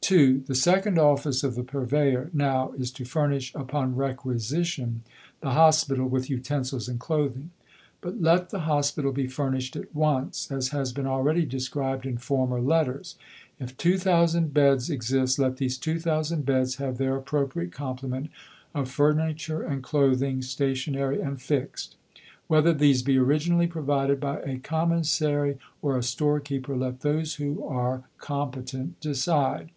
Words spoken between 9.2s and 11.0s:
furnished at once, as has